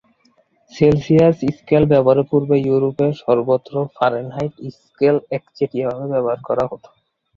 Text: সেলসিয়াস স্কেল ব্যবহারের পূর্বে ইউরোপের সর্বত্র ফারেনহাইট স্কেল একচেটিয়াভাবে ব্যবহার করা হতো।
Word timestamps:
সেলসিয়াস 0.71 1.37
স্কেল 1.57 1.83
ব্যবহারের 1.91 2.29
পূর্বে 2.31 2.55
ইউরোপের 2.61 3.11
সর্বত্র 3.23 3.73
ফারেনহাইট 3.95 4.53
স্কেল 4.77 5.15
একচেটিয়াভাবে 5.37 6.07
ব্যবহার 6.13 6.39
করা 6.47 6.63
হতো। 6.71 6.89